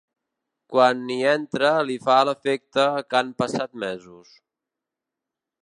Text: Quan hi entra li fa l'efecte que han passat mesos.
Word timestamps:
Quan 0.75 1.03
hi 1.15 1.17
entra 1.33 1.73
li 1.89 1.97
fa 2.07 2.15
l'efecte 2.29 2.87
que 3.11 3.21
han 3.21 3.31
passat 3.43 3.77
mesos. 3.85 4.35